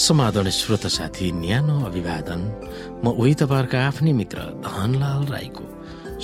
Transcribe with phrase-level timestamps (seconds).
[0.00, 2.40] समाधान श्रोत साथी न्यानो अभिवादन।
[3.04, 5.64] म उही तपाईँहरूको आफ्नै मित्र धनलाल राईको।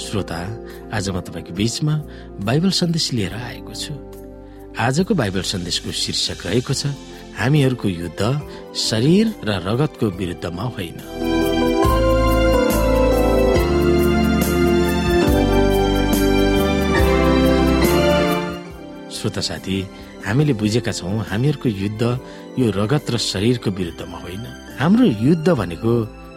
[0.01, 0.41] श्रोता
[0.97, 1.95] आज म तपाईँको बीचमा
[2.41, 3.93] बाइबल सन्देश लिएर आएको छु।
[4.81, 6.97] आजको बाइबल सन्देशको शीर्षक रहेको छ
[7.37, 8.23] हामीहरूको युद्ध
[8.73, 11.36] शरीर र रगतको विरुद्धमा होइन।
[19.27, 19.77] श्रोता साथी
[20.23, 22.03] हामीले बुझेका छौँ हामीहरूको युद्ध
[22.63, 24.45] यो रगत र शरीरको विरुद्धमा होइन।
[24.79, 25.93] हाम्रो युद्ध भनेको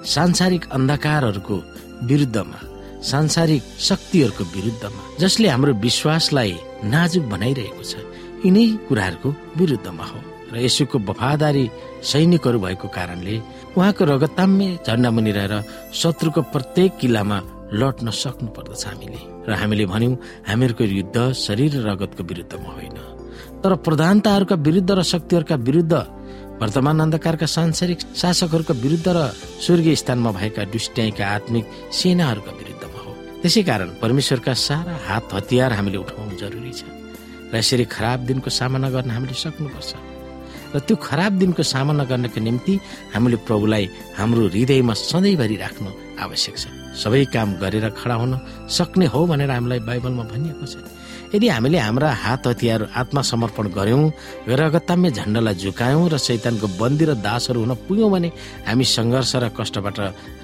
[0.10, 1.56] सांसारिक अन्धकारहरूको
[2.10, 2.60] विरुद्धमा
[3.06, 6.54] सांसारिक शक्तिहरूको विरुद्धमा जसले हाम्रो विश्वासलाई
[6.90, 7.94] नाजुक बनाइरहेको छ।
[8.46, 10.20] यिनै कुराहरूको विरुद्धमा हो।
[10.50, 11.66] र यसुको वफादारी
[12.02, 13.36] सैनिकहरू भएको कारणले
[13.78, 15.54] उहाँको रगताम्य झण्डा मुनि रहेर
[15.94, 17.38] शत्रुको प्रत्येक किल्लामा
[17.74, 20.16] लड्न सक्नु पर्दछ हामीले। र हामीले भन्यौँ
[20.50, 22.98] हामीहरूको युद्ध शरीर र रगतको विरुद्धमा होइन।
[23.62, 25.94] तर प्रधानताहरूका विरुद्ध र शक्तिहरूका विरुद्ध
[26.60, 29.20] वर्तमान अन्धकारका सांसारिक शासकहरूका विरुद्ध र
[29.64, 33.12] स्वर्गीय स्थानमा भएका दुष्ट्याइका आत्मिक सेनाहरूका विरुद्धमा हो।
[33.42, 36.84] त्यसै कारण परमेश्वरका सारा हात हतियार हामीले उठाउनु जरुरी छ।
[37.52, 39.92] र यसरी खराब दिनको सामना गर्न हामीले सक्नुपर्छ।
[40.76, 42.74] र त्यो खराब दिनको सामना गर्नको निम्ति
[43.14, 43.86] हामीले प्रभुलाई
[44.18, 45.90] हाम्रो हृदयमा सधैँभरि राख्नु
[46.20, 48.34] आवश्यक छ। सबै काम गरेर खडा हुन
[48.68, 50.76] सक्ने हो भनेर हामीलाई बाइबलमा भनिएको छ।
[51.30, 54.04] यदि हामीले हाम्रा हात हतियार आत्मसमर्पण गर्यौँ
[54.50, 58.30] रगताम्य झण्डालाई झुकायौँ र शैतानको बन्दी र दासहरू हुन पुग्यौँ भने
[58.66, 59.98] हामी सङ्घर्ष र कष्टबाट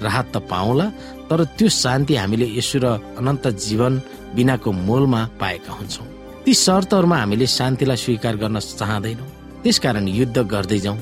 [0.06, 0.86] राहत त पाउँला
[1.26, 2.86] तर त्यो शान्ति हामीले यसो र
[3.18, 3.92] अनन्त जीवन
[4.38, 6.06] बिनाको मोलमा पाएका हुन्छौँ।
[6.46, 9.28] ती शर्तहरूमा हामीले शान्तिलाई स्वीकार गर्न चाहँदैनौँ।
[9.66, 10.98] त्यसकारण युद्ध गर्दै जाउँ।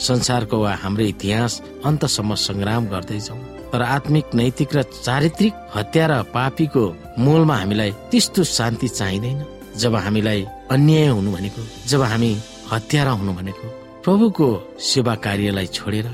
[0.00, 1.52] संसारको वा हाम्रो इतिहास
[1.84, 3.40] अन्तसम्म सङ्ग्राम गर्दै जाउँ।
[3.72, 6.84] तर आत्मिक नैतिक र चारित्रिक हत्या र पापीको
[7.18, 9.44] मूलमा हामीलाई त्यस्तो शान्ति चाहिँदैन।
[9.80, 10.40] जब हामीलाई
[10.70, 12.30] अन्याय हुनु भनेको जब हामी
[12.72, 13.66] हत्यारा हुनु भनेको
[14.04, 14.46] प्रभुको
[14.82, 16.06] सेवा कार्यलाई छोडेर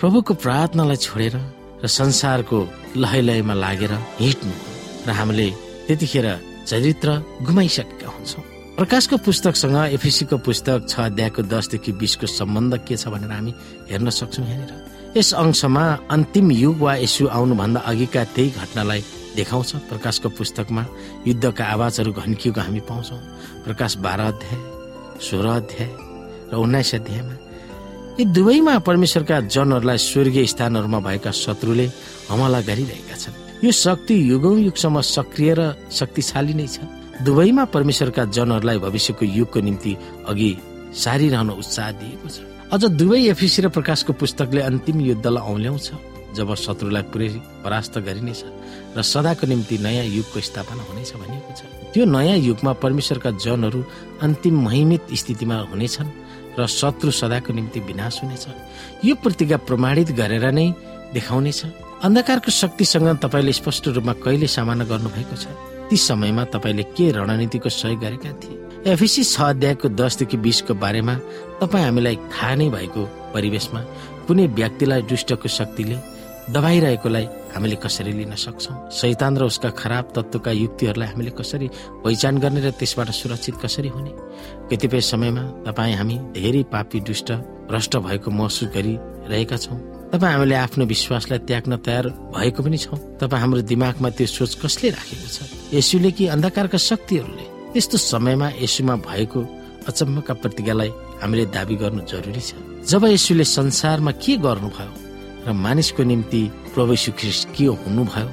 [0.00, 1.34] प्रभुको प्रार्थनालाई छोडेर
[1.82, 2.58] र संसारको
[2.96, 4.54] लय लयमा लागेर हिँड्नु
[5.06, 5.48] र हामीले
[5.86, 6.26] त्यतिखेर
[6.66, 7.08] चरित्र
[7.42, 8.44] गुमाइसकेका हुन्छौँ।
[8.76, 13.52] प्रकाशको पुस्तकसँग एफिसीको पुस्तक छ अध्यायको दसदेखि बिसको सम्बन्ध के छ भनेर हामी
[13.90, 14.72] हेर्न सक्छौँ यहाँनिर।
[15.16, 15.84] यस अंशमा
[16.14, 19.00] अन्तिम युग वा यसु आउनुभन्दा अघिका त्यही घटनालाई
[19.36, 20.82] देखाउँछ। प्रकाशको पुस्तकमा
[21.26, 23.18] युद्धका आवाजहरू घन्किएको हामी पाउँछौँ।
[23.66, 24.58] प्रकाश बाह्र अध्याय
[25.18, 25.90] सोह्र अध्याय
[26.50, 27.34] र उन्नाइस अध्यायमा।
[28.18, 31.86] यी दुवैमा परमेश्वरका जनहरूलाई स्वर्गीय स्थानहरूमा भएका शत्रुले
[32.30, 35.60] हमला गरिरहेका छन्। यो शक्ति युगौं युगसम्म सक्रिय र
[35.90, 36.86] शक्तिशाली नै छ।
[37.26, 39.92] दुवैमा परमेश्वरका जनहरूलाई भविष्यको युगको निम्ति
[40.30, 40.50] अघि
[40.94, 42.38] सारिरहन उत्साह दिएको छ।
[42.70, 45.88] अझ दुवै एफिसी र प्रकाशको पुस्तकले अन्तिम युद्धलाई औल्याउँछ
[46.38, 47.28] जब शत्रुलाई पुरै
[47.66, 48.40] परास्त गरिनेछ
[48.94, 51.60] र सदाको निम्ति नयाँ युगको स्थापना हुनेछ भनिएको छ।
[51.90, 53.80] त्यो नयाँ युगमा परमेश्वरका जनहरू
[54.22, 56.14] अन्तिम महिमित स्थितिमा हुनेछन्
[56.58, 58.44] र शत्रु सदाको निम्ति विनाश हुनेछ।
[59.02, 60.70] यो प्रतिज्ञा प्रमाणित गरेर नै
[61.10, 61.60] देखाउनेछ।
[62.06, 65.50] अन्धकारको शक्तिसँग तपाईँले स्पष्ट रूपमा कहिले सामना गर्नुभएको छ?
[65.90, 68.59] ती समयमा तपाईँले के रणनीतिको सहयोग गरेका थिए?
[68.86, 71.14] एफिसी छ अध्यायको दसदेखि बिसको बारेमा
[71.60, 73.02] तपाईँ हामीलाई थाहा नै भएको
[73.34, 73.80] परिवेशमा
[74.24, 75.96] कुनै व्यक्तिलाई दुष्टको शक्तिले
[76.48, 78.88] दबाइरहेकोलाई हामीले कसरी लिन सक्छौँ?
[78.88, 81.68] शैतान र उसका खराब तत्वका युक्तिहरूलाई हामीले कसरी
[82.04, 84.12] पहिचान गर्ने र त्यसबाट सुरक्षित कसरी हुने?
[84.72, 87.28] कतिपय समयमा तपाईँ हामी धेरै पापी दुष्ट
[87.68, 93.40] भ्रष्ट भएको महसुस गरिरहेका छौँ। तपाईँ हामीले आफ्नो विश्वासलाई त्याग्न तयार भएको पनि छौँ। तपाईँ
[93.44, 95.38] हाम्रो दिमागमा त्यो सोच कसले राखेको छ?
[95.76, 97.59] यसुले कि अन्धकारका शक्तिहरूले?
[97.72, 99.40] त्यस्तो समयमा यसुमा भएको
[99.88, 100.90] अचम्मका प्रतिज्ञालाई
[101.22, 102.50] हामीले दावी गर्नु जरुरी छ।
[102.90, 104.92] जब यसुले संसारमा के गर्नुभयो
[105.46, 106.42] र मानिसको निम्ति
[106.74, 108.28] प्रभु ख्रिस्ट के हुनुभयो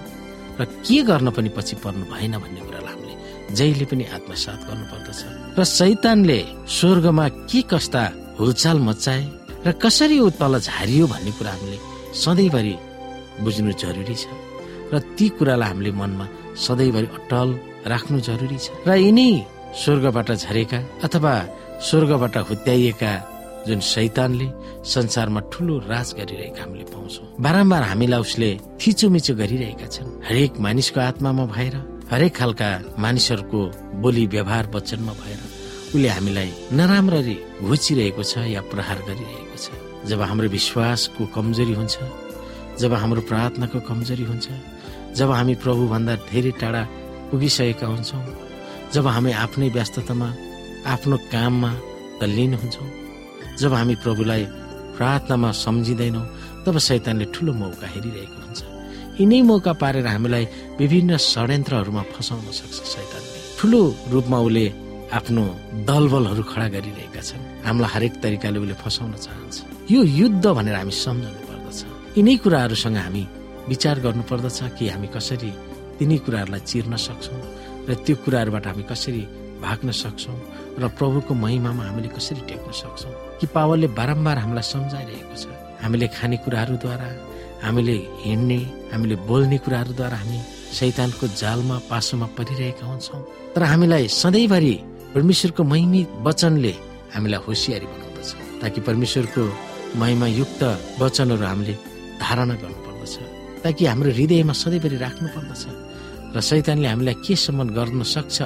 [0.59, 3.15] र के गर्न पनि पछि पर्नु भएन भन्ने कुरालाई हामीले
[3.57, 5.21] जहिले पनि आत्मसात गर्नुपर्दछ।
[5.57, 6.39] र सैतानले
[6.77, 8.03] स्वर्गमा के कस्ता
[8.39, 9.23] हुलचाल मचाए
[9.65, 11.77] र कसरी ऊ तल झारियो भन्ने कुरा हामीले
[12.23, 12.75] सधैँभरि
[13.43, 14.25] बुझ्नु जरुरी छ।
[14.93, 16.25] र ती कुरालाई हामीले मनमा
[16.65, 17.49] सधैँभरि अटल
[17.85, 19.29] राख्नु जरुरी छ। र यिनै
[19.81, 21.33] स्वर्गबाट झरेका अथवा
[21.87, 23.11] स्वर्गबाट हुत्याइएका
[23.67, 24.47] जुन शैतानले
[24.87, 31.45] संसारमा ठुलो राज गरिरहेका हामीले पाउँछौँ। बारम्बार हामीलाई उसले थिचोमिचो गरिरहेका छन्। हरेक मानिसको आत्मामा
[31.55, 31.75] भएर
[32.11, 33.61] हरेक खालका मानिसहरूको
[34.01, 35.39] बोली व्यवहार वचनमा भएर
[35.91, 36.49] उसले हामीलाई
[36.79, 37.37] नराम्ररी
[37.67, 39.67] घुचिरहेको छ या प्रहार गरिरहेको छ।
[40.07, 41.95] जब हाम्रो विश्वासको कमजोरी हुन्छ
[42.79, 44.47] जब हाम्रो प्रार्थनाको कमजोरी हुन्छ
[45.19, 46.81] जब हामी प्रभुभन्दा धेरै टाढा
[47.29, 48.23] पुगिसकेका हुन्छौँ।
[48.93, 50.29] जब हामी आफ्नै व्यस्ततामा
[50.93, 51.71] आफ्नो काममा
[52.19, 52.89] तल्लीन हुन्छौँ
[53.59, 54.43] जब हामी प्रभुलाई
[54.97, 56.25] प्रार्थनामा सम्झिँदैनौँ
[56.65, 58.61] तब शैतानले ठुलो मौका हेरिरहेको हुन्छ।
[59.19, 60.45] यिनै मौका पारेर हामीलाई
[60.79, 63.81] विभिन्न षड्यन्त्रहरूमा फसाउन सक्छ शैतानले। ठुलो
[64.13, 64.65] रूपमा उसले
[65.17, 65.43] आफ्नो
[65.89, 69.55] दलबलहरू खडा गरिरहेका छन्। हामीलाई हरेक तरिकाले उसले फसाउन चाहन्छ।
[69.93, 71.79] यो युद्ध भनेर हामी सम्झनु पर्दछ
[72.17, 73.23] यिनै कुराहरूसँग हामी
[73.71, 75.51] विचार गर्नुपर्दछ कि हामी कसरी
[75.97, 77.41] तिनी कुराहरूलाई चिर्न सक्छौँ
[77.89, 79.21] र त्यो कुराहरूबाट हामी कसरी
[79.63, 80.37] भाग्न सक्छौँ
[80.81, 83.13] र प्रभुको महिमामा हामीले कसरी टेक्न सक्छौँ?
[83.39, 85.45] कि पावलले बारम्बार हामीलाई सम्झाइरहेको छ?
[85.81, 87.07] हामीले खाने कुराहरूद्वारा
[87.65, 87.95] हामीले
[88.25, 88.59] हिँड्ने
[88.93, 90.39] हामीले बोल्ने कुराहरूद्वारा हामी
[90.77, 93.21] शैतानको जालमा पासोमा परिरहेका हुन्छौँ।
[93.55, 94.73] तर हामीलाई सधैँभरि
[95.15, 96.73] परमेश्वरको महिमी वचनले
[97.15, 98.29] हामीलाई होसियारी बनाउँदछ
[98.61, 99.43] ताकि परमेश्वरको
[99.97, 100.61] महिमायुक्त
[101.01, 101.73] वचनहरू हामीले
[102.21, 103.15] धारणा गर्नुपर्दछ
[103.63, 105.63] ताकि हाम्रो हृदयमा सधैँभरि राख्नु पर्दछ
[106.37, 108.37] र शैतानले हामीलाई केसम्म गर्न सक्छ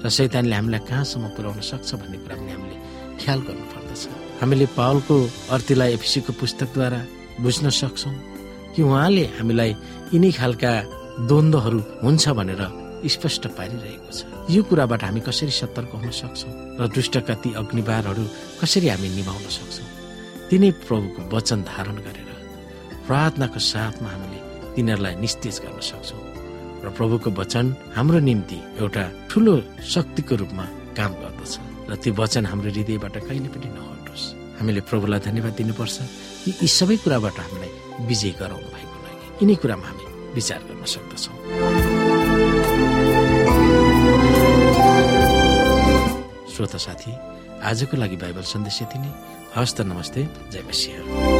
[0.00, 2.76] र शैतानले हामीलाई कहाँसम्म पुर्याउन सक्छ भन्ने कुरा पनि हामीले
[3.20, 4.02] ख्याल गर्नुपर्दछ
[4.40, 5.16] हामीले पावलको
[5.52, 7.00] अर्थीलाई एफिसीको पुस्तकद्वारा
[7.44, 8.14] बुझ्न सक्छौँ
[8.72, 9.70] कि उहाँले हामीलाई
[10.16, 10.72] यिनै खालका
[11.28, 12.62] द्वन्द्वहरू हुन्छ भनेर
[13.14, 18.24] स्पष्ट पारिरहेको छ। यो कुराबाट हामी कसरी सतर्क हुन सक्छौँ र दुष्टका ती अग्निबारहरू
[18.60, 19.88] कसरी हामी निभाउन सक्छौँ?
[20.48, 22.30] तिनै प्रभुको वचन धारण गरेर
[23.04, 24.40] प्रार्थनाको साथमा हामीले
[24.74, 26.23] तिनीहरूलाई निस्तेज गर्न सक्छौँ।
[26.84, 27.66] र प्रभुको वचन
[27.96, 29.54] हाम्रो निम्ति एउटा ठुलो
[29.92, 30.64] शक्तिको रूपमा
[30.98, 31.52] काम गर्दछ
[31.90, 34.24] र त्यो वचन हाम्रो हृदयबाट कहिले पनि नहटोस्
[34.60, 35.96] हामीले प्रभुलाई धन्यवाद दिनुपर्छ।
[36.44, 37.72] कि यी सबै कुराबाट हामीलाई
[38.06, 40.04] विजय गराउनु भएको लागि। यिनै कुरामा हामी
[40.36, 41.36] विचार गर्न सक्दछौँ।
[46.52, 47.12] श्रोता साथी
[47.64, 49.10] आजको लागि बाइबल सन्देश यति नै।
[49.56, 50.20] हस्त नमस्ते।
[50.52, 51.32] जय मसिंह।